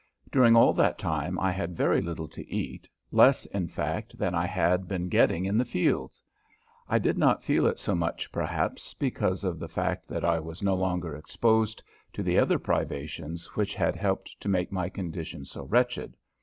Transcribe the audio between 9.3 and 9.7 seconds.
of the